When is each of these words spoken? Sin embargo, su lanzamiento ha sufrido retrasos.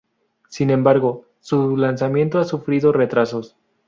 Sin 0.49 0.71
embargo, 0.71 1.25
su 1.41 1.77
lanzamiento 1.77 2.39
ha 2.39 2.43
sufrido 2.43 2.91
retrasos. 2.91 3.55